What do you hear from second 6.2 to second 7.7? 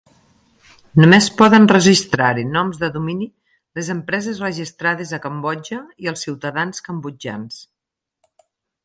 ciutadans cambodjans.